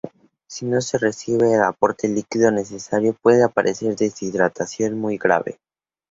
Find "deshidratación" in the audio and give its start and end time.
3.95-4.97